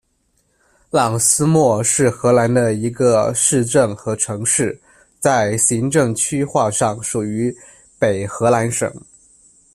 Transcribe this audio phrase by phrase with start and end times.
[0.89, 4.81] 朗斯莫是荷兰的一个市镇和城市，
[5.19, 7.55] 在行政区划上属于
[7.99, 8.91] 北荷兰省。